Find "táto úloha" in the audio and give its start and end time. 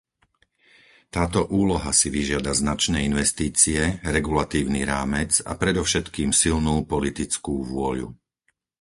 1.15-1.91